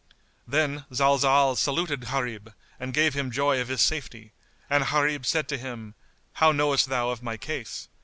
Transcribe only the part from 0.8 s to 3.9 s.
Zalzal saluted Gharib and gave him joy of his